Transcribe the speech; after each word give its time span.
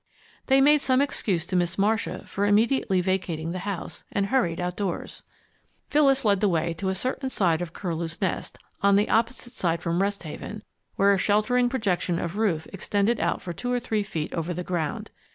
They 0.47 0.61
made 0.61 0.81
some 0.81 0.99
excuse 0.99 1.45
to 1.45 1.55
Miss 1.55 1.77
Marcia 1.77 2.23
for 2.25 2.47
immediately 2.47 3.01
vacating 3.01 3.51
the 3.51 3.59
house, 3.69 4.03
and 4.11 4.25
hurried 4.25 4.59
outdoors. 4.59 5.21
Phyllis 5.91 6.25
led 6.25 6.39
the 6.39 6.49
way 6.49 6.73
to 6.79 6.89
a 6.89 6.95
certain 6.95 7.29
side 7.29 7.59
door 7.59 7.65
of 7.65 7.73
Curlew's 7.73 8.19
Nest, 8.19 8.57
on 8.81 8.95
the 8.95 9.09
opposite 9.11 9.53
side 9.53 9.79
from 9.83 10.01
Rest 10.01 10.23
Haven, 10.23 10.63
where 10.95 11.11
a 11.13 11.19
sheltering 11.19 11.69
projection 11.69 12.17
of 12.17 12.37
roof 12.37 12.65
extended 12.73 13.19
out 13.19 13.43
for 13.43 13.53
two 13.53 13.71
or 13.71 13.79
three 13.79 14.01
feet 14.01 14.33
over 14.33 14.55
the 14.55 14.63
ground. 14.63 15.11